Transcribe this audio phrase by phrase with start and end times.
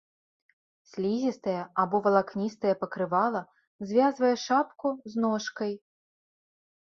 [0.91, 3.41] Слізістае або валакністае пакрывала
[3.91, 5.73] звязвае шапку з ножкай.